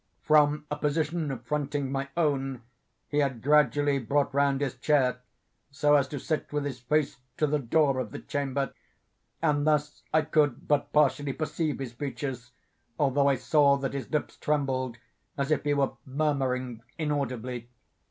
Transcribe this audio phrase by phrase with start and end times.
[0.23, 2.63] From a position fronting my own,
[3.07, 5.19] he had gradually brought round his chair,
[5.69, 8.73] so as to sit with his face to the door of the chamber;
[9.43, 12.49] and thus I could but partially perceive his features,
[12.97, 14.97] although I saw that his lips trembled
[15.37, 17.69] as if he were murmuring inaudibly.